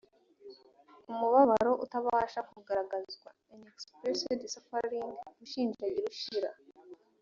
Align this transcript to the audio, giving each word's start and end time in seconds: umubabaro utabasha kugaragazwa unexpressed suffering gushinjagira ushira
umubabaro 1.11 1.71
utabasha 1.85 2.39
kugaragazwa 2.51 3.29
unexpressed 3.55 4.41
suffering 4.53 5.11
gushinjagira 5.37 6.07
ushira 6.15 6.49